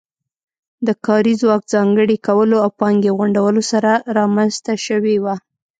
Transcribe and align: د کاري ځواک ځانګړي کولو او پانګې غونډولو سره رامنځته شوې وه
د 0.87 0.89
کاري 1.05 1.33
ځواک 1.41 1.63
ځانګړي 1.73 2.17
کولو 2.27 2.55
او 2.63 2.69
پانګې 2.79 3.15
غونډولو 3.17 3.61
سره 3.71 3.91
رامنځته 4.17 4.73
شوې 4.85 5.15
وه 5.23 5.35